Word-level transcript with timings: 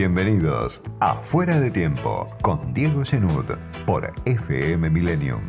Bienvenidos 0.00 0.80
a 0.98 1.16
Fuera 1.16 1.60
de 1.60 1.70
Tiempo 1.70 2.26
con 2.40 2.72
Diego 2.72 3.04
Genud 3.04 3.44
por 3.84 4.10
FM 4.24 4.88
Millennium. 4.88 5.42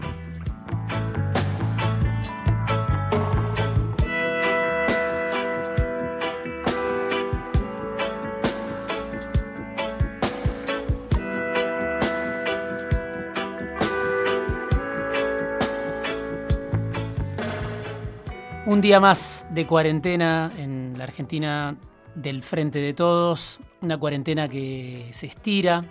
Un 18.66 18.82
día 18.82 19.00
más 19.00 19.48
de 19.50 19.66
cuarentena 19.66 20.52
en 20.58 20.96
la 20.98 21.06
Argentina 21.06 21.78
del 22.16 22.44
Frente 22.44 22.80
de 22.80 22.94
Todos, 22.94 23.62
una 23.82 23.98
cuarentena 23.98 24.48
que 24.48 25.10
se 25.12 25.28
estira, 25.28 25.86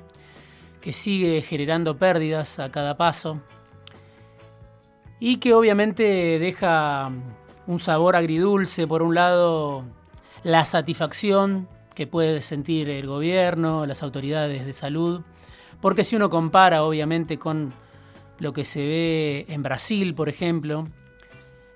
que 0.80 0.92
sigue 0.92 1.42
generando 1.42 1.96
pérdidas 1.98 2.58
a 2.58 2.70
cada 2.70 2.96
paso 2.96 3.40
y 5.18 5.36
que 5.36 5.52
obviamente 5.52 6.38
deja 6.38 7.10
un 7.66 7.80
sabor 7.80 8.16
agridulce, 8.16 8.86
por 8.86 9.02
un 9.02 9.14
lado, 9.14 9.84
la 10.42 10.64
satisfacción 10.64 11.68
que 11.94 12.06
puede 12.06 12.40
sentir 12.40 12.88
el 12.88 13.06
gobierno, 13.06 13.84
las 13.86 14.02
autoridades 14.02 14.64
de 14.64 14.72
salud, 14.72 15.20
porque 15.80 16.04
si 16.04 16.16
uno 16.16 16.30
compara 16.30 16.82
obviamente 16.82 17.38
con 17.38 17.74
lo 18.38 18.52
que 18.52 18.64
se 18.64 18.80
ve 18.80 19.46
en 19.48 19.62
Brasil, 19.62 20.14
por 20.14 20.28
ejemplo, 20.28 20.88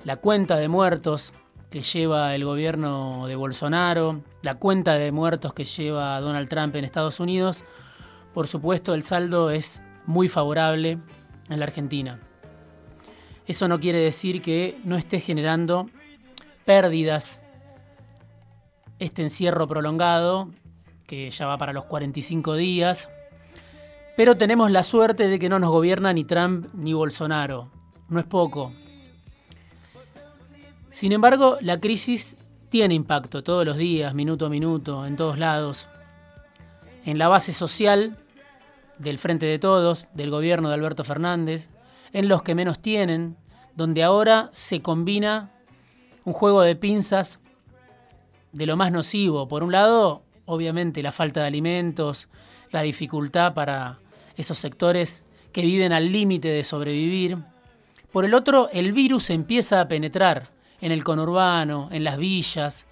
la 0.05 0.17
cuenta 0.17 0.57
de 0.57 0.69
muertos 0.69 1.35
que 1.75 1.83
lleva 1.83 2.37
el 2.37 2.45
gobierno 2.45 3.27
de 3.27 3.35
Bolsonaro, 3.35 4.23
la 4.43 4.55
cuenta 4.55 4.95
de 4.95 5.11
muertos 5.11 5.55
que 5.55 5.65
lleva 5.65 6.21
Donald 6.21 6.49
Trump 6.49 6.77
en 6.77 6.85
Estados 6.85 7.19
Unidos, 7.19 7.65
por 8.33 8.47
supuesto 8.47 8.95
el 8.95 9.03
saldo 9.03 9.51
es 9.51 9.83
muy 10.07 10.29
favorable 10.29 11.01
en 11.49 11.59
la 11.59 11.65
Argentina. 11.65 12.21
Eso 13.49 13.67
no 13.67 13.81
quiere 13.81 13.99
decir 13.99 14.41
que 14.41 14.79
no 14.85 14.97
esté 14.97 15.19
generando 15.19 15.91
pérdidas 16.65 17.43
este 19.01 19.23
encierro 19.23 19.67
prolongado, 19.67 20.51
que 21.09 21.29
ya 21.33 21.49
va 21.49 21.59
para 21.59 21.73
los 21.73 21.87
45 21.87 22.55
días, 22.55 23.09
pero 24.17 24.37
tenemos 24.37 24.71
la 24.71 24.85
suerte 24.85 25.27
de 25.27 25.41
que 25.41 25.49
no 25.49 25.59
nos 25.59 25.71
gobierna 25.71 26.13
ni 26.13 26.23
Trump 26.23 26.69
ni 26.73 26.93
Bolsonaro. 26.93 27.73
No 28.09 28.21
es 28.21 28.27
poco, 28.27 28.73
sin 31.05 31.13
embargo, 31.13 31.59
la 31.61 31.81
crisis 31.81 32.39
tiene 32.71 32.95
impacto 32.95 33.43
todos 33.45 33.67
los 33.67 33.77
días, 33.77 34.15
minuto 34.15 34.47
a 34.47 34.49
minuto, 34.49 35.05
en 35.05 35.17
todos 35.17 35.39
lados. 35.39 35.91
En 37.05 37.19
la 37.19 37.29
base 37.29 37.53
social 37.53 38.17
del 38.97 39.19
Frente 39.19 39.45
de 39.45 39.59
Todos, 39.59 40.07
del 40.15 40.31
gobierno 40.31 40.69
de 40.71 40.77
Alberto 40.77 41.05
Fernández, 41.05 41.69
en 42.15 42.27
los 42.27 42.43
que 42.43 42.55
menos 42.55 42.79
tienen, 42.79 43.37
donde 43.77 44.03
ahora 44.03 44.49
se 44.55 44.81
combina 44.81 45.51
un 46.25 46.33
juego 46.33 46.63
de 46.63 46.75
pinzas 46.75 47.39
de 48.53 48.65
lo 48.65 48.79
más 48.79 48.91
nocivo. 48.91 49.47
Por 49.47 49.63
un 49.63 49.73
lado, 49.73 50.23
obviamente, 50.47 51.03
la 51.03 51.13
falta 51.13 51.43
de 51.43 51.49
alimentos, 51.49 52.29
la 52.71 52.81
dificultad 52.81 53.53
para 53.53 53.99
esos 54.39 54.57
sectores 54.57 55.27
que 55.53 55.61
viven 55.61 55.93
al 55.93 56.11
límite 56.11 56.49
de 56.49 56.65
sobrevivir. 56.65 57.37
Por 58.11 58.25
el 58.25 58.33
otro, 58.33 58.71
el 58.73 58.95
virus 58.95 59.29
empieza 59.29 59.83
a 59.83 59.89
penetrar 59.89 60.54
en 60.81 60.93
el 60.93 61.05
conurbano, 61.05 61.89
en 61.93 62.05
las 62.05 62.19
villas, 62.19 62.87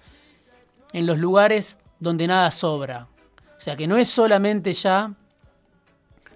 en 0.93 1.05
los 1.05 1.17
lugares 1.17 1.79
donde 1.99 2.27
nada 2.27 2.51
sobra. 2.51 3.07
O 3.57 3.59
sea 3.59 3.75
que 3.75 3.87
no 3.87 3.97
es 3.97 4.09
solamente 4.09 4.73
ya 4.73 5.13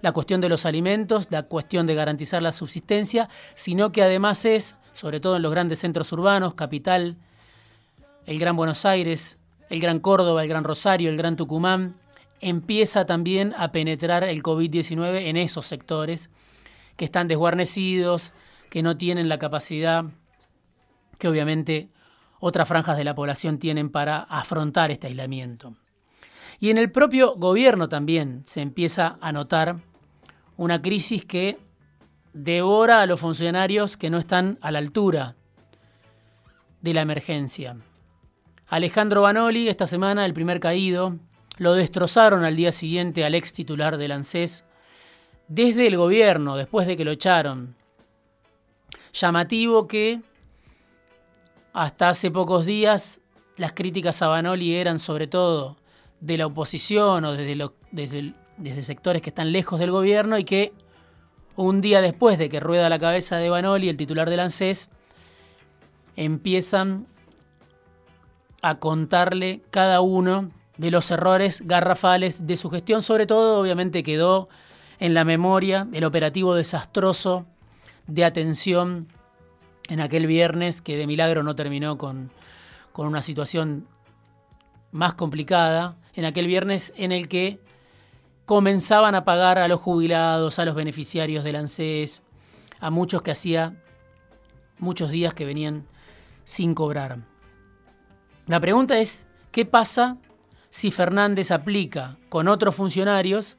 la 0.00 0.12
cuestión 0.12 0.40
de 0.40 0.48
los 0.48 0.64
alimentos, 0.64 1.28
la 1.30 1.44
cuestión 1.44 1.86
de 1.86 1.94
garantizar 1.94 2.42
la 2.42 2.52
subsistencia, 2.52 3.28
sino 3.54 3.92
que 3.92 4.02
además 4.02 4.44
es, 4.44 4.76
sobre 4.92 5.20
todo 5.20 5.36
en 5.36 5.42
los 5.42 5.50
grandes 5.50 5.80
centros 5.80 6.12
urbanos, 6.12 6.54
capital, 6.54 7.16
el 8.26 8.38
Gran 8.38 8.56
Buenos 8.56 8.84
Aires, 8.84 9.38
el 9.68 9.80
Gran 9.80 10.00
Córdoba, 10.00 10.42
el 10.42 10.48
Gran 10.48 10.64
Rosario, 10.64 11.10
el 11.10 11.16
Gran 11.16 11.36
Tucumán, 11.36 11.96
empieza 12.40 13.04
también 13.04 13.54
a 13.56 13.72
penetrar 13.72 14.24
el 14.24 14.42
COVID-19 14.42 15.26
en 15.26 15.36
esos 15.36 15.66
sectores 15.66 16.30
que 16.96 17.04
están 17.04 17.28
desguarnecidos, 17.28 18.32
que 18.70 18.82
no 18.82 18.96
tienen 18.96 19.28
la 19.28 19.38
capacidad 19.38 20.04
que 21.18 21.28
obviamente 21.28 21.90
otras 22.40 22.68
franjas 22.68 22.96
de 22.96 23.04
la 23.04 23.14
población 23.14 23.58
tienen 23.58 23.90
para 23.90 24.20
afrontar 24.20 24.90
este 24.90 25.08
aislamiento. 25.08 25.76
Y 26.60 26.70
en 26.70 26.78
el 26.78 26.90
propio 26.90 27.34
gobierno 27.36 27.88
también 27.88 28.42
se 28.46 28.60
empieza 28.60 29.18
a 29.20 29.32
notar 29.32 29.80
una 30.56 30.82
crisis 30.82 31.24
que 31.24 31.58
devora 32.32 33.02
a 33.02 33.06
los 33.06 33.20
funcionarios 33.20 33.96
que 33.96 34.10
no 34.10 34.18
están 34.18 34.58
a 34.60 34.70
la 34.70 34.78
altura 34.78 35.36
de 36.80 36.94
la 36.94 37.02
emergencia. 37.02 37.76
Alejandro 38.68 39.22
Banoli, 39.22 39.68
esta 39.68 39.86
semana, 39.86 40.26
el 40.26 40.34
primer 40.34 40.60
caído, 40.60 41.16
lo 41.58 41.74
destrozaron 41.74 42.44
al 42.44 42.56
día 42.56 42.72
siguiente 42.72 43.24
al 43.24 43.34
ex 43.34 43.52
titular 43.52 43.96
del 43.96 44.12
ANSES 44.12 44.64
desde 45.48 45.86
el 45.86 45.96
gobierno, 45.96 46.56
después 46.56 46.86
de 46.86 46.96
que 46.96 47.04
lo 47.04 47.10
echaron. 47.10 47.76
Llamativo 49.12 49.88
que 49.88 50.20
hasta 51.72 52.08
hace 52.08 52.30
pocos 52.30 52.66
días 52.66 53.20
las 53.56 53.72
críticas 53.72 54.22
a 54.22 54.28
Banoli 54.28 54.74
eran 54.76 54.98
sobre 54.98 55.26
todo 55.26 55.76
de 56.20 56.38
la 56.38 56.46
oposición 56.46 57.24
o 57.24 57.32
desde, 57.32 57.70
desde, 57.92 58.82
sectores 58.82 59.22
que 59.22 59.30
están 59.30 59.52
lejos 59.52 59.78
del 59.78 59.90
gobierno 59.90 60.38
y 60.38 60.44
que 60.44 60.72
un 61.56 61.80
día 61.80 62.00
después 62.00 62.38
de 62.38 62.48
que 62.48 62.60
rueda 62.60 62.88
la 62.88 62.98
cabeza 62.98 63.36
de 63.36 63.50
Banoli, 63.50 63.88
el 63.88 63.96
titular 63.96 64.30
del 64.30 64.40
ANSES, 64.40 64.88
empiezan 66.16 67.06
a 68.62 68.78
contarle 68.78 69.62
cada 69.70 70.00
uno 70.00 70.50
de 70.76 70.90
los 70.90 71.10
errores 71.10 71.62
garrafales 71.66 72.46
de 72.46 72.56
su 72.56 72.70
gestión. 72.70 73.02
Sobre 73.02 73.26
todo, 73.26 73.60
obviamente, 73.60 74.02
quedó 74.02 74.48
en 75.00 75.14
la 75.14 75.24
memoria 75.24 75.88
el 75.92 76.04
operativo 76.04 76.54
desastroso 76.54 77.46
de 78.06 78.24
atención 78.24 79.08
en 79.88 80.00
aquel 80.00 80.26
viernes 80.26 80.82
que 80.82 80.96
de 80.96 81.06
milagro 81.06 81.42
no 81.42 81.56
terminó 81.56 81.98
con, 81.98 82.30
una 82.94 83.22
situación 83.22 83.86
más 84.90 85.14
complicada, 85.14 85.96
en 86.14 86.24
aquel 86.24 86.48
viernes 86.48 86.92
en 86.96 87.12
el 87.12 87.28
que 87.28 87.60
comenzaban 88.44 89.14
a 89.14 89.24
pagar 89.24 89.58
a 89.58 89.68
los 89.68 89.80
jubilados, 89.80 90.58
a 90.58 90.64
los 90.64 90.74
beneficiarios 90.74 91.44
del 91.44 91.56
ANSES, 91.56 92.22
a 92.80 92.90
muchos 92.90 93.22
que 93.22 93.30
hacía 93.30 93.76
muchos 94.78 95.10
días 95.10 95.32
que 95.32 95.44
venían 95.44 95.86
sin 96.44 96.74
cobrar. 96.74 97.18
La 98.46 98.58
pregunta 98.58 98.98
es, 98.98 99.28
¿qué 99.52 99.64
pasa 99.64 100.16
si 100.70 100.90
Fernández 100.90 101.52
aplica 101.52 102.16
con 102.28 102.48
otros 102.48 102.74
funcionarios 102.74 103.58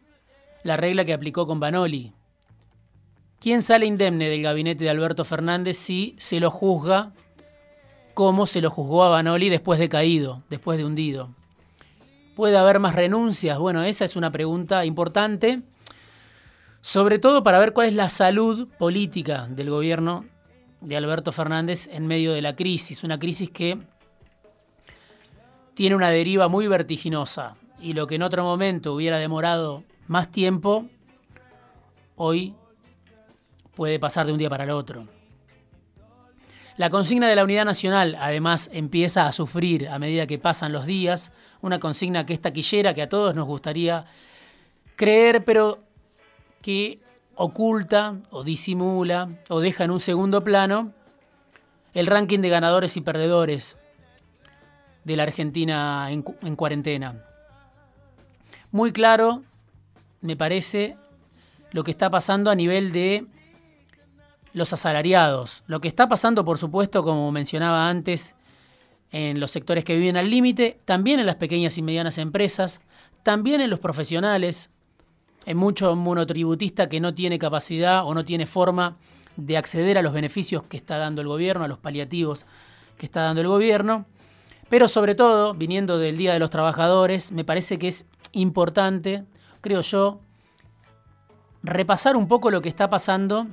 la 0.64 0.76
regla 0.76 1.06
que 1.06 1.14
aplicó 1.14 1.48
con 1.48 1.62
Banoli? 1.62 2.14
¿Quién 3.40 3.64
sale 3.64 3.86
indemne 3.86 4.28
del 4.28 4.44
gabinete 4.44 4.84
de 4.84 4.90
Alberto 4.90 5.24
Fernández 5.24 5.78
si 5.78 6.14
se 6.18 6.42
lo 6.42 6.52
juzga 6.52 7.14
como 8.14 8.46
se 8.46 8.60
lo 8.60 8.70
juzgó 8.70 9.04
a 9.04 9.10
Banoli 9.10 9.48
después 9.48 9.80
de 9.80 9.88
caído, 9.88 10.44
después 10.50 10.78
de 10.78 10.84
hundido? 10.84 11.30
¿Puede 12.36 12.58
haber 12.58 12.80
más 12.80 12.96
renuncias? 12.96 13.58
Bueno, 13.58 13.84
esa 13.84 14.04
es 14.04 14.18
una 14.18 14.30
pregunta 14.30 14.84
importante, 14.84 15.62
sobre 16.82 17.18
todo 17.18 17.42
para 17.42 17.60
ver 17.60 17.72
cuál 17.72 17.88
es 17.88 17.96
la 17.96 18.10
salud 18.10 18.68
política 18.78 19.48
del 19.50 19.70
gobierno 19.70 20.26
de 20.82 20.98
Alberto 20.98 21.32
Fernández 21.32 21.88
en 21.94 22.08
medio 22.08 22.34
de 22.34 22.42
la 22.42 22.58
crisis, 22.58 23.06
una 23.06 23.20
crisis 23.20 23.50
que 23.50 23.78
tiene 25.76 25.96
una 25.96 26.10
deriva 26.10 26.50
muy 26.50 26.68
vertiginosa 26.68 27.56
y 27.80 27.94
lo 27.94 28.06
que 28.06 28.16
en 28.16 28.24
otro 28.24 28.44
momento 28.44 28.94
hubiera 28.94 29.18
demorado 29.18 29.86
más 30.08 30.30
tiempo, 30.30 30.88
hoy 32.18 32.54
puede 33.80 33.98
pasar 33.98 34.26
de 34.26 34.34
un 34.34 34.38
día 34.38 34.50
para 34.50 34.66
el 34.66 34.72
otro. 34.72 35.08
La 36.76 36.90
consigna 36.90 37.30
de 37.30 37.36
la 37.38 37.46
unidad 37.46 37.64
nacional 37.64 38.18
además 38.20 38.70
empieza 38.74 39.26
a 39.26 39.32
sufrir 39.32 39.88
a 39.88 39.98
medida 40.00 40.28
que 40.28 40.38
pasan 40.38 40.74
los 40.74 40.86
días, 40.86 41.32
una 41.62 41.80
consigna 41.80 42.26
que 42.26 42.34
es 42.34 42.42
taquillera, 42.42 42.94
que 42.94 43.04
a 43.04 43.08
todos 43.08 43.34
nos 43.36 43.48
gustaría 43.48 44.04
creer, 44.98 45.46
pero 45.46 45.80
que 46.62 47.00
oculta 47.36 48.18
o 48.32 48.44
disimula 48.44 49.30
o 49.48 49.62
deja 49.62 49.86
en 49.86 49.92
un 49.92 50.02
segundo 50.02 50.44
plano 50.44 50.92
el 51.94 52.06
ranking 52.06 52.40
de 52.40 52.50
ganadores 52.50 52.98
y 52.98 53.02
perdedores 53.02 53.78
de 55.06 55.16
la 55.16 55.24
Argentina 55.24 56.12
en, 56.12 56.26
en 56.42 56.56
cuarentena. 56.58 57.24
Muy 58.72 58.92
claro, 58.92 59.44
me 60.20 60.36
parece, 60.36 60.98
lo 61.72 61.86
que 61.86 61.92
está 61.92 62.10
pasando 62.10 62.52
a 62.52 62.56
nivel 62.56 62.92
de 62.92 63.26
los 64.60 64.74
asalariados. 64.74 65.64
Lo 65.66 65.82
que 65.82 65.88
está 65.88 66.08
pasando, 66.08 66.46
por 66.46 66.60
supuesto, 66.60 67.04
como 67.04 67.32
mencionaba 67.32 67.90
antes, 67.90 68.36
en 69.12 69.40
los 69.40 69.50
sectores 69.50 69.84
que 69.84 69.98
viven 69.98 70.18
al 70.18 70.30
límite, 70.30 70.80
también 70.86 71.20
en 71.20 71.26
las 71.26 71.36
pequeñas 71.36 71.78
y 71.78 71.82
medianas 71.82 72.20
empresas, 72.20 72.82
también 73.24 73.62
en 73.62 73.70
los 73.70 73.80
profesionales, 73.80 74.70
en 75.46 75.58
mucho 75.58 75.96
monotributista 75.96 76.90
que 76.90 77.00
no 77.00 77.16
tiene 77.16 77.40
capacidad 77.40 78.06
o 78.06 78.14
no 78.14 78.24
tiene 78.24 78.46
forma 78.46 78.98
de 79.36 79.58
acceder 79.58 79.98
a 79.98 80.02
los 80.02 80.14
beneficios 80.14 80.64
que 80.64 80.78
está 80.78 80.98
dando 80.98 81.22
el 81.22 81.28
gobierno, 81.28 81.64
a 81.64 81.68
los 81.68 81.80
paliativos 81.80 82.46
que 82.98 83.06
está 83.06 83.22
dando 83.22 83.42
el 83.42 83.48
gobierno. 83.48 84.06
Pero 84.70 84.88
sobre 84.88 85.16
todo, 85.16 85.56
viniendo 85.56 85.98
del 85.98 86.18
Día 86.18 86.34
de 86.34 86.40
los 86.40 86.52
Trabajadores, 86.52 87.32
me 87.32 87.44
parece 87.44 87.80
que 87.80 87.88
es 87.88 88.06
importante, 88.34 89.24
creo 89.62 89.82
yo, 89.82 90.20
repasar 91.64 92.16
un 92.16 92.28
poco 92.28 92.52
lo 92.52 92.62
que 92.62 92.70
está 92.70 92.90
pasando 92.90 93.48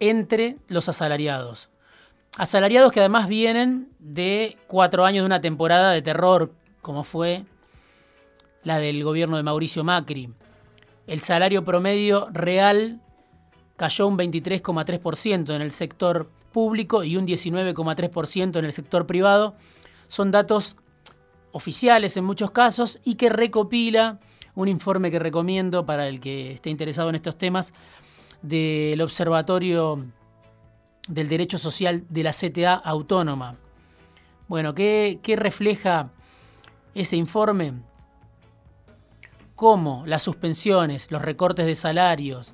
entre 0.00 0.56
los 0.68 0.88
asalariados. 0.88 1.70
Asalariados 2.36 2.92
que 2.92 3.00
además 3.00 3.28
vienen 3.28 3.88
de 3.98 4.56
cuatro 4.66 5.04
años 5.04 5.22
de 5.22 5.26
una 5.26 5.40
temporada 5.40 5.92
de 5.92 6.02
terror, 6.02 6.52
como 6.82 7.04
fue 7.04 7.44
la 8.64 8.78
del 8.78 9.04
gobierno 9.04 9.36
de 9.36 9.42
Mauricio 9.42 9.84
Macri. 9.84 10.30
El 11.06 11.20
salario 11.20 11.64
promedio 11.64 12.28
real 12.32 13.00
cayó 13.76 14.06
un 14.06 14.16
23,3% 14.16 15.54
en 15.54 15.62
el 15.62 15.70
sector 15.70 16.30
público 16.52 17.04
y 17.04 17.16
un 17.16 17.26
19,3% 17.26 18.58
en 18.58 18.64
el 18.64 18.72
sector 18.72 19.06
privado. 19.06 19.54
Son 20.08 20.30
datos 20.30 20.76
oficiales 21.52 22.16
en 22.16 22.24
muchos 22.24 22.50
casos 22.50 23.00
y 23.04 23.14
que 23.14 23.28
recopila 23.28 24.18
un 24.54 24.68
informe 24.68 25.10
que 25.10 25.18
recomiendo 25.18 25.84
para 25.84 26.08
el 26.08 26.20
que 26.20 26.52
esté 26.52 26.70
interesado 26.70 27.08
en 27.08 27.16
estos 27.16 27.36
temas 27.36 27.72
del 28.44 29.00
Observatorio 29.00 30.04
del 31.08 31.28
Derecho 31.30 31.56
Social 31.56 32.04
de 32.10 32.22
la 32.22 32.32
CTA 32.32 32.74
Autónoma. 32.74 33.56
Bueno, 34.48 34.74
¿qué, 34.74 35.18
refleja 35.38 36.10
ese 36.94 37.16
informe? 37.16 37.72
Cómo 39.54 40.04
las 40.06 40.22
suspensiones, 40.22 41.10
los 41.10 41.22
recortes 41.22 41.64
de 41.64 41.74
salarios, 41.74 42.52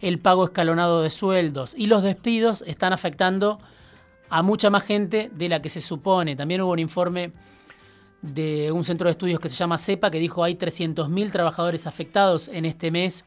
el 0.00 0.20
pago 0.20 0.44
escalonado 0.44 1.02
de 1.02 1.10
sueldos 1.10 1.74
y 1.76 1.88
los 1.88 2.04
despidos 2.04 2.62
están 2.62 2.92
afectando 2.92 3.58
a 4.30 4.42
mucha 4.42 4.70
más 4.70 4.84
gente 4.84 5.32
de 5.34 5.48
la 5.48 5.60
que 5.60 5.68
se 5.68 5.80
supone. 5.80 6.36
También 6.36 6.60
hubo 6.60 6.72
un 6.72 6.78
informe 6.78 7.32
de 8.22 8.70
un 8.70 8.84
centro 8.84 9.08
de 9.08 9.12
estudios 9.12 9.40
que 9.40 9.48
se 9.48 9.56
llama 9.56 9.78
CEPA 9.78 10.12
que 10.12 10.20
dijo 10.20 10.44
hay 10.44 10.54
300.000 10.54 11.32
trabajadores 11.32 11.88
afectados 11.88 12.46
en 12.46 12.66
este 12.66 12.92
mes 12.92 13.24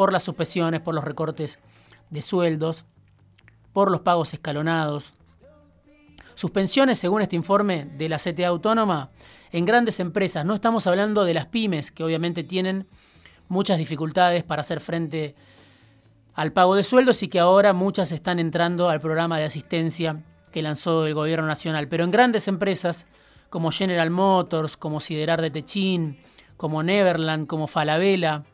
por 0.00 0.14
las 0.14 0.22
suspensiones, 0.22 0.80
por 0.80 0.94
los 0.94 1.04
recortes 1.04 1.58
de 2.08 2.22
sueldos, 2.22 2.86
por 3.74 3.90
los 3.90 4.00
pagos 4.00 4.32
escalonados. 4.32 5.12
Suspensiones, 6.34 6.96
según 6.96 7.20
este 7.20 7.36
informe 7.36 7.84
de 7.98 8.08
la 8.08 8.16
CTA 8.16 8.46
Autónoma, 8.46 9.10
en 9.52 9.66
grandes 9.66 10.00
empresas. 10.00 10.46
No 10.46 10.54
estamos 10.54 10.86
hablando 10.86 11.26
de 11.26 11.34
las 11.34 11.44
pymes, 11.44 11.90
que 11.90 12.02
obviamente 12.02 12.44
tienen 12.44 12.86
muchas 13.48 13.76
dificultades 13.76 14.42
para 14.42 14.62
hacer 14.62 14.80
frente 14.80 15.34
al 16.32 16.54
pago 16.54 16.76
de 16.76 16.82
sueldos 16.82 17.22
y 17.22 17.28
que 17.28 17.38
ahora 17.38 17.74
muchas 17.74 18.10
están 18.10 18.38
entrando 18.38 18.88
al 18.88 19.02
programa 19.02 19.36
de 19.36 19.44
asistencia 19.44 20.24
que 20.50 20.62
lanzó 20.62 21.04
el 21.04 21.12
gobierno 21.12 21.46
nacional. 21.46 21.88
Pero 21.88 22.04
en 22.04 22.10
grandes 22.10 22.48
empresas 22.48 23.06
como 23.50 23.70
General 23.70 24.08
Motors, 24.08 24.78
como 24.78 25.00
Siderar 25.00 25.42
de 25.42 25.50
Techín, 25.50 26.20
como 26.56 26.82
Neverland, 26.82 27.46
como 27.46 27.66
Falabella, 27.66 28.44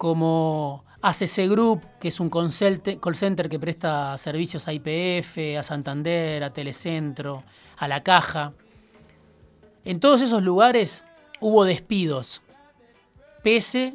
como 0.00 0.86
ACC 1.02 1.46
Group, 1.46 1.82
que 2.00 2.08
es 2.08 2.20
un 2.20 2.30
call 2.30 2.50
center 2.50 3.48
que 3.50 3.58
presta 3.58 4.16
servicios 4.16 4.66
a 4.66 4.72
IPF, 4.72 5.58
a 5.58 5.62
Santander, 5.62 6.42
a 6.42 6.54
Telecentro, 6.54 7.44
a 7.76 7.86
la 7.86 8.02
Caja. 8.02 8.54
En 9.84 10.00
todos 10.00 10.22
esos 10.22 10.42
lugares 10.42 11.04
hubo 11.38 11.66
despidos, 11.66 12.40
pese 13.42 13.94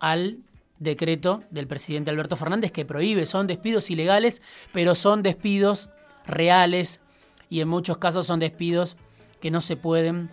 al 0.00 0.38
decreto 0.78 1.42
del 1.50 1.66
presidente 1.66 2.10
Alberto 2.10 2.36
Fernández 2.36 2.72
que 2.72 2.86
prohíbe, 2.86 3.26
son 3.26 3.46
despidos 3.46 3.90
ilegales, 3.90 4.40
pero 4.72 4.94
son 4.94 5.22
despidos 5.22 5.90
reales 6.24 7.02
y 7.50 7.60
en 7.60 7.68
muchos 7.68 7.98
casos 7.98 8.26
son 8.26 8.40
despidos 8.40 8.96
que 9.42 9.50
no 9.50 9.60
se 9.60 9.76
pueden 9.76 10.30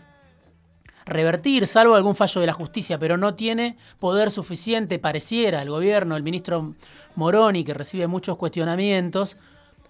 revertir, 1.05 1.67
salvo 1.67 1.95
algún 1.95 2.15
fallo 2.15 2.41
de 2.41 2.47
la 2.47 2.53
justicia, 2.53 2.97
pero 2.97 3.17
no 3.17 3.35
tiene 3.35 3.77
poder 3.99 4.31
suficiente, 4.31 4.99
pareciera, 4.99 5.61
el 5.61 5.69
gobierno, 5.69 6.15
el 6.15 6.23
ministro 6.23 6.75
Moroni, 7.15 7.63
que 7.63 7.73
recibe 7.73 8.07
muchos 8.07 8.37
cuestionamientos, 8.37 9.37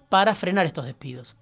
para 0.08 0.34
frenar 0.34 0.66
estos 0.66 0.84
despidos. 0.84 1.36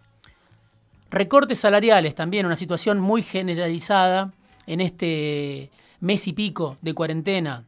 Recortes 1.11 1.59
salariales, 1.59 2.15
también 2.15 2.47
una 2.47 2.57
situación 2.57 3.01
muy 3.01 3.23
generalizada 3.23 4.33
en 4.67 4.81
este 4.81 5.71
mes 6.01 6.27
y 6.27 6.33
pico 6.33 6.77
de 6.81 6.95
cuarentena, 6.95 7.65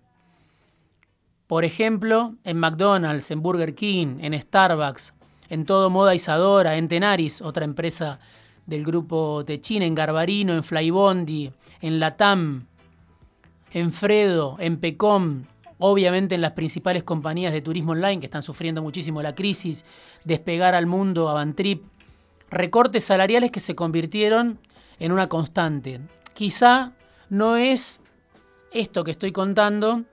por 1.46 1.64
ejemplo, 1.64 2.34
en 2.44 2.56
McDonald's, 2.56 3.30
en 3.30 3.42
Burger 3.42 3.74
King, 3.74 4.16
en 4.20 4.40
Starbucks, 4.40 5.12
en 5.50 5.66
Todo 5.66 5.90
Moda 5.90 6.14
Isadora, 6.14 6.76
en 6.76 6.88
Tenaris, 6.88 7.42
otra 7.42 7.66
empresa 7.66 8.18
del 8.66 8.84
grupo 8.84 9.44
Techin, 9.44 9.82
en 9.82 9.94
Garbarino, 9.94 10.55
en 10.55 10.64
Flybondi, 10.64 11.50
en 11.81 12.00
Latam, 12.00 12.66
en 13.72 13.93
Fredo, 13.93 14.56
en 14.58 14.78
Pecom, 14.78 15.44
obviamente 15.78 16.34
en 16.34 16.40
las 16.40 16.52
principales 16.52 17.02
compañías 17.02 17.52
de 17.52 17.61
turismo 17.61 17.93
online 17.93 18.20
que 18.20 18.26
están 18.26 18.43
sufriendo 18.43 18.82
muchísimo 18.82 19.22
la 19.22 19.34
crisis, 19.34 19.84
despegar 20.25 20.75
al 20.75 20.87
mundo, 20.87 21.28
Avantrip, 21.28 21.82
recortes 22.50 23.05
salariales 23.05 23.50
que 23.50 23.61
se 23.61 23.75
convirtieron 23.75 24.58
en 24.99 25.12
una 25.12 25.28
constante. 25.28 26.00
Quizá 26.34 26.93
no 27.28 27.56
es 27.56 28.00
esto 28.72 29.05
que 29.05 29.10
estoy 29.10 29.32
contando 29.32 30.05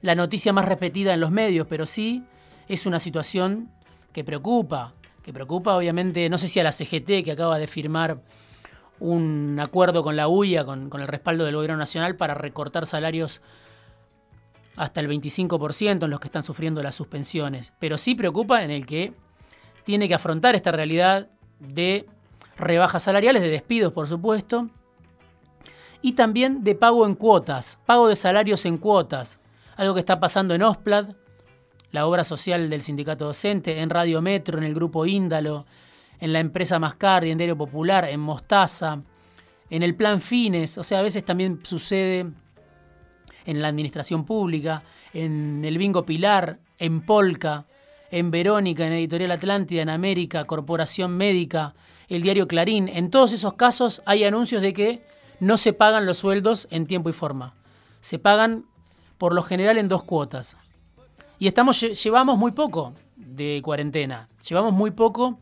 la 0.00 0.14
noticia 0.14 0.52
más 0.52 0.64
repetida 0.64 1.14
en 1.14 1.20
los 1.20 1.30
medios, 1.30 1.66
pero 1.68 1.86
sí 1.86 2.24
es 2.68 2.86
una 2.86 3.00
situación 3.00 3.70
que 4.12 4.24
preocupa, 4.24 4.94
que 5.26 5.32
preocupa 5.32 5.76
obviamente, 5.76 6.30
no 6.30 6.38
sé 6.38 6.46
si 6.46 6.60
a 6.60 6.62
la 6.62 6.70
CGT 6.70 7.24
que 7.24 7.32
acaba 7.32 7.58
de 7.58 7.66
firmar 7.66 8.22
un 9.00 9.58
acuerdo 9.60 10.04
con 10.04 10.14
la 10.14 10.28
UIA, 10.28 10.64
con, 10.64 10.88
el 10.94 11.08
respaldo 11.08 11.44
del 11.44 11.56
gobierno 11.56 11.76
nacional, 11.76 12.14
para 12.14 12.34
recortar 12.34 12.86
salarios 12.86 13.42
hasta 14.76 15.00
el 15.00 15.08
25% 15.08 16.04
en 16.04 16.10
los 16.10 16.20
que 16.20 16.28
están 16.28 16.44
sufriendo 16.44 16.80
las 16.80 16.94
suspensiones. 16.94 17.74
Pero 17.80 17.98
sí 17.98 18.14
preocupa 18.14 18.62
en 18.62 18.70
el 18.70 18.86
que 18.86 19.14
tiene 19.82 20.06
que 20.06 20.14
afrontar 20.14 20.54
esta 20.54 20.70
realidad 20.70 21.28
de 21.58 22.06
rebajas 22.56 23.02
salariales, 23.02 23.42
de 23.42 23.48
despidos, 23.48 23.92
por 23.92 24.06
supuesto, 24.06 24.70
y 26.02 26.12
también 26.12 26.62
de 26.62 26.76
pago 26.76 27.04
en 27.04 27.16
cuotas, 27.16 27.80
pago 27.84 28.06
de 28.06 28.14
salarios 28.14 28.64
en 28.64 28.78
cuotas 28.78 29.40
algo 29.76 29.94
que 29.94 30.00
está 30.00 30.20
pasando 30.20 30.54
en 30.54 30.62
Osplad, 30.62 31.16
la 31.92 32.06
obra 32.06 32.24
social 32.24 32.68
del 32.68 32.82
sindicato 32.82 33.26
docente, 33.26 33.80
en 33.80 33.90
Radio 33.90 34.20
Metro, 34.22 34.58
en 34.58 34.64
el 34.64 34.74
grupo 34.74 35.06
Índalo, 35.06 35.66
en 36.20 36.32
la 36.32 36.40
empresa 36.40 36.78
Mascardi, 36.78 37.30
en 37.30 37.38
Diario 37.38 37.56
Popular, 37.56 38.04
en 38.06 38.20
Mostaza, 38.20 39.00
en 39.70 39.82
el 39.82 39.94
plan 39.94 40.20
Fines, 40.20 40.78
o 40.78 40.84
sea, 40.84 41.00
a 41.00 41.02
veces 41.02 41.24
también 41.24 41.60
sucede 41.64 42.26
en 43.44 43.62
la 43.62 43.68
administración 43.68 44.24
pública, 44.24 44.82
en 45.12 45.64
el 45.64 45.78
Bingo 45.78 46.04
Pilar, 46.04 46.58
en 46.78 47.00
Polka, 47.00 47.66
en 48.10 48.30
Verónica, 48.30 48.86
en 48.86 48.92
Editorial 48.92 49.32
Atlántida, 49.32 49.82
en 49.82 49.88
América, 49.88 50.44
Corporación 50.44 51.16
Médica, 51.16 51.74
el 52.08 52.22
diario 52.22 52.46
Clarín. 52.46 52.88
En 52.88 53.10
todos 53.10 53.32
esos 53.32 53.54
casos 53.54 54.02
hay 54.06 54.24
anuncios 54.24 54.62
de 54.62 54.72
que 54.72 55.02
no 55.40 55.56
se 55.56 55.72
pagan 55.72 56.06
los 56.06 56.18
sueldos 56.18 56.68
en 56.70 56.86
tiempo 56.86 57.08
y 57.10 57.12
forma. 57.12 57.54
Se 58.00 58.18
pagan 58.18 58.64
por 59.18 59.34
lo 59.34 59.42
general 59.42 59.78
en 59.78 59.88
dos 59.88 60.02
cuotas. 60.02 60.56
Y 61.38 61.46
estamos, 61.46 61.80
llevamos 61.80 62.38
muy 62.38 62.52
poco 62.52 62.94
de 63.16 63.60
cuarentena, 63.62 64.28
llevamos 64.48 64.72
muy 64.72 64.90
poco 64.90 65.38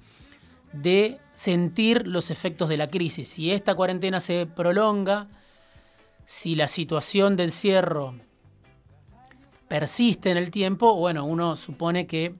de 0.73 1.21
sentir 1.33 2.07
los 2.09 2.31
efectos 2.31 2.69
de 2.69 2.77
la 2.77 2.89
crisis. 2.89 3.29
Si 3.29 3.53
esta 3.53 3.75
cuarentena 3.75 4.19
se 4.19 4.47
prolonga, 4.47 5.29
si 6.27 6.57
la 6.57 6.69
situación 6.69 7.37
del 7.37 7.53
cierre 7.53 8.21
persiste 9.69 10.31
en 10.31 10.37
el 10.37 10.51
tiempo, 10.51 10.97
bueno, 10.97 11.25
uno 11.25 11.55
supone 11.55 12.07
que 12.07 12.35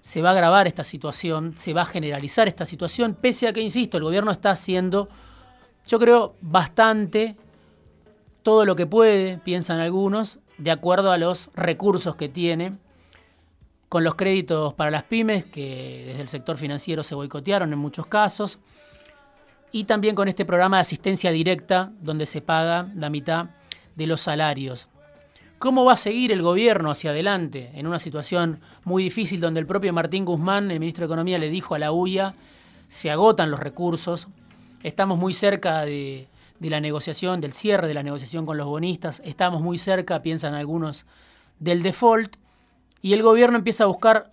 se 0.00 0.22
va 0.22 0.30
a 0.30 0.32
agravar 0.32 0.66
esta 0.66 0.82
situación, 0.82 1.56
se 1.56 1.74
va 1.74 1.82
a 1.82 1.86
generalizar 1.86 2.48
esta 2.48 2.66
situación, 2.66 3.14
pese 3.14 3.48
a 3.48 3.52
que, 3.52 3.60
insisto, 3.60 3.98
el 3.98 4.04
gobierno 4.04 4.30
está 4.32 4.50
haciendo, 4.50 5.08
yo 5.86 5.98
creo, 5.98 6.34
bastante, 6.40 7.36
todo 8.42 8.64
lo 8.64 8.74
que 8.74 8.86
puede, 8.86 9.38
piensan 9.38 9.78
algunos, 9.78 10.40
de 10.58 10.70
acuerdo 10.70 11.12
a 11.12 11.18
los 11.18 11.50
recursos 11.54 12.16
que 12.16 12.28
tiene, 12.28 12.78
con 13.88 14.04
los 14.04 14.14
créditos 14.14 14.74
para 14.74 14.90
las 14.90 15.02
pymes, 15.02 15.44
que 15.44 16.04
desde 16.06 16.22
el 16.22 16.28
sector 16.28 16.56
financiero 16.56 17.02
se 17.02 17.14
boicotearon 17.14 17.72
en 17.72 17.78
muchos 17.78 18.06
casos, 18.06 18.58
y 19.70 19.84
también 19.84 20.14
con 20.14 20.28
este 20.28 20.44
programa 20.44 20.78
de 20.78 20.82
asistencia 20.82 21.30
directa, 21.30 21.92
donde 22.00 22.26
se 22.26 22.40
paga 22.40 22.90
la 22.94 23.10
mitad 23.10 23.50
de 23.96 24.06
los 24.06 24.20
salarios. 24.20 24.88
¿Cómo 25.58 25.84
va 25.84 25.92
a 25.92 25.96
seguir 25.96 26.32
el 26.32 26.42
gobierno 26.42 26.90
hacia 26.90 27.10
adelante 27.10 27.70
en 27.74 27.86
una 27.86 27.98
situación 27.98 28.60
muy 28.84 29.04
difícil 29.04 29.40
donde 29.40 29.60
el 29.60 29.66
propio 29.66 29.92
Martín 29.92 30.24
Guzmán, 30.24 30.70
el 30.70 30.80
ministro 30.80 31.02
de 31.02 31.06
Economía, 31.06 31.38
le 31.38 31.50
dijo 31.50 31.74
a 31.74 31.78
la 31.78 31.92
UIA, 31.92 32.34
se 32.88 33.10
agotan 33.10 33.50
los 33.50 33.60
recursos, 33.60 34.28
estamos 34.82 35.18
muy 35.18 35.32
cerca 35.32 35.82
de, 35.82 36.28
de 36.62 36.70
la 36.70 36.80
negociación, 36.80 37.40
del 37.40 37.52
cierre 37.52 37.88
de 37.88 37.94
la 37.94 38.04
negociación 38.04 38.46
con 38.46 38.56
los 38.56 38.68
bonistas. 38.68 39.20
Estamos 39.24 39.62
muy 39.62 39.78
cerca, 39.78 40.22
piensan 40.22 40.54
algunos, 40.54 41.06
del 41.58 41.82
default. 41.82 42.36
Y 43.00 43.14
el 43.14 43.22
gobierno 43.22 43.58
empieza 43.58 43.82
a 43.82 43.88
buscar 43.88 44.30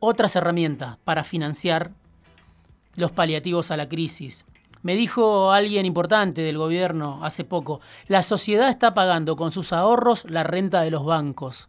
otras 0.00 0.34
herramientas 0.34 0.98
para 1.04 1.22
financiar 1.22 1.92
los 2.96 3.12
paliativos 3.12 3.70
a 3.70 3.76
la 3.76 3.88
crisis. 3.88 4.44
Me 4.82 4.96
dijo 4.96 5.52
alguien 5.52 5.86
importante 5.86 6.40
del 6.40 6.58
gobierno 6.58 7.20
hace 7.22 7.44
poco, 7.44 7.80
la 8.08 8.24
sociedad 8.24 8.68
está 8.68 8.92
pagando 8.92 9.36
con 9.36 9.52
sus 9.52 9.72
ahorros 9.72 10.28
la 10.28 10.42
renta 10.42 10.80
de 10.80 10.90
los 10.90 11.04
bancos. 11.04 11.68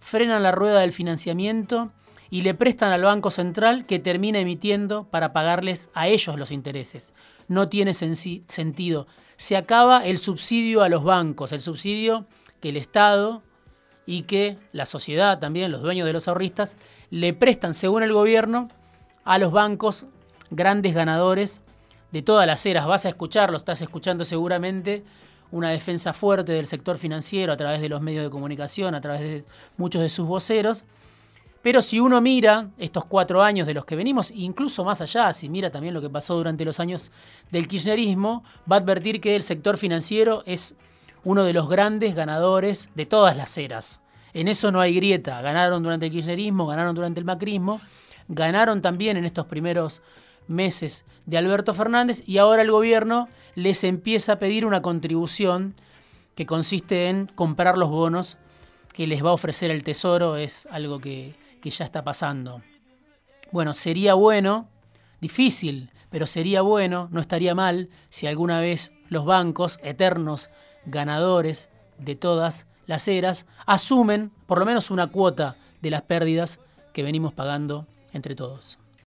Frenan 0.00 0.42
la 0.42 0.52
rueda 0.52 0.80
del 0.80 0.92
financiamiento 0.92 1.92
y 2.30 2.42
le 2.42 2.54
prestan 2.54 2.92
al 2.92 3.02
Banco 3.02 3.30
Central 3.30 3.86
que 3.86 3.98
termina 3.98 4.38
emitiendo 4.38 5.04
para 5.04 5.32
pagarles 5.32 5.90
a 5.94 6.08
ellos 6.08 6.38
los 6.38 6.50
intereses. 6.50 7.14
No 7.48 7.68
tiene 7.68 7.94
sentido. 7.94 9.06
Se 9.36 9.56
acaba 9.56 10.04
el 10.06 10.18
subsidio 10.18 10.82
a 10.82 10.88
los 10.88 11.04
bancos, 11.04 11.52
el 11.52 11.60
subsidio 11.60 12.26
que 12.60 12.70
el 12.70 12.76
Estado 12.76 13.42
y 14.06 14.22
que 14.22 14.58
la 14.72 14.86
sociedad 14.86 15.38
también, 15.38 15.70
los 15.70 15.82
dueños 15.82 16.06
de 16.06 16.12
los 16.12 16.28
ahorristas, 16.28 16.76
le 17.10 17.34
prestan, 17.34 17.74
según 17.74 18.02
el 18.02 18.12
gobierno, 18.12 18.68
a 19.24 19.38
los 19.38 19.52
bancos 19.52 20.06
grandes 20.50 20.94
ganadores 20.94 21.62
de 22.12 22.22
todas 22.22 22.46
las 22.46 22.64
eras. 22.66 22.86
Vas 22.86 23.06
a 23.06 23.08
escucharlo, 23.08 23.56
estás 23.56 23.82
escuchando 23.82 24.24
seguramente 24.24 25.04
una 25.50 25.70
defensa 25.70 26.12
fuerte 26.12 26.52
del 26.52 26.66
sector 26.66 26.98
financiero 26.98 27.52
a 27.52 27.56
través 27.56 27.80
de 27.80 27.88
los 27.88 28.00
medios 28.00 28.24
de 28.24 28.30
comunicación, 28.30 28.94
a 28.94 29.00
través 29.00 29.20
de 29.20 29.44
muchos 29.76 30.02
de 30.02 30.08
sus 30.08 30.26
voceros. 30.26 30.84
Pero 31.64 31.80
si 31.80 31.98
uno 31.98 32.20
mira 32.20 32.68
estos 32.76 33.06
cuatro 33.06 33.42
años 33.42 33.66
de 33.66 33.72
los 33.72 33.86
que 33.86 33.96
venimos, 33.96 34.30
incluso 34.30 34.84
más 34.84 35.00
allá, 35.00 35.32
si 35.32 35.48
mira 35.48 35.70
también 35.70 35.94
lo 35.94 36.02
que 36.02 36.10
pasó 36.10 36.34
durante 36.34 36.62
los 36.62 36.78
años 36.78 37.10
del 37.50 37.68
kirchnerismo, 37.68 38.44
va 38.70 38.76
a 38.76 38.80
advertir 38.80 39.18
que 39.18 39.34
el 39.34 39.42
sector 39.42 39.78
financiero 39.78 40.42
es 40.44 40.74
uno 41.24 41.42
de 41.42 41.54
los 41.54 41.70
grandes 41.70 42.14
ganadores 42.14 42.90
de 42.94 43.06
todas 43.06 43.34
las 43.34 43.56
eras. 43.56 44.02
En 44.34 44.48
eso 44.48 44.72
no 44.72 44.80
hay 44.82 44.94
grieta. 44.94 45.40
Ganaron 45.40 45.82
durante 45.82 46.04
el 46.04 46.12
kirchnerismo, 46.12 46.66
ganaron 46.66 46.94
durante 46.94 47.20
el 47.20 47.24
macrismo, 47.24 47.80
ganaron 48.28 48.82
también 48.82 49.16
en 49.16 49.24
estos 49.24 49.46
primeros 49.46 50.02
meses 50.46 51.06
de 51.24 51.38
Alberto 51.38 51.72
Fernández 51.72 52.22
y 52.26 52.36
ahora 52.36 52.60
el 52.60 52.70
gobierno 52.70 53.26
les 53.54 53.84
empieza 53.84 54.34
a 54.34 54.38
pedir 54.38 54.66
una 54.66 54.82
contribución 54.82 55.74
que 56.34 56.44
consiste 56.44 57.08
en 57.08 57.24
comprar 57.24 57.78
los 57.78 57.88
bonos 57.88 58.36
que 58.92 59.06
les 59.06 59.24
va 59.24 59.30
a 59.30 59.32
ofrecer 59.32 59.70
el 59.70 59.82
Tesoro, 59.82 60.36
es 60.36 60.68
algo 60.70 61.00
que, 61.00 61.34
que 61.64 61.70
ya 61.70 61.86
está 61.86 62.04
pasando. 62.04 62.60
Bueno, 63.50 63.72
sería 63.72 64.12
bueno, 64.12 64.68
difícil, 65.22 65.90
pero 66.10 66.26
sería 66.26 66.60
bueno, 66.60 67.08
no 67.10 67.22
estaría 67.22 67.54
mal 67.54 67.88
si 68.10 68.26
alguna 68.26 68.60
vez 68.60 68.92
los 69.08 69.24
bancos, 69.24 69.78
eternos 69.82 70.50
ganadores 70.84 71.70
de 71.96 72.16
todas 72.16 72.66
las 72.84 73.08
eras, 73.08 73.46
asumen 73.64 74.30
por 74.46 74.58
lo 74.58 74.66
menos 74.66 74.90
una 74.90 75.06
cuota 75.06 75.56
de 75.80 75.90
las 75.90 76.02
pérdidas 76.02 76.60
que 76.92 77.02
venimos 77.02 77.32
pagando 77.32 77.86
entre 78.12 78.34
todos. 78.34 78.78